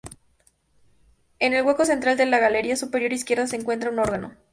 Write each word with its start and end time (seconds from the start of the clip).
En 1.37 1.53
el 1.53 1.63
hueco 1.63 1.85
central 1.85 2.17
de 2.17 2.25
la 2.25 2.39
galería 2.39 2.75
superior 2.75 3.13
izquierda 3.13 3.45
se 3.45 3.57
encuentra 3.57 3.91
un 3.91 3.99
órgano. 3.99 4.33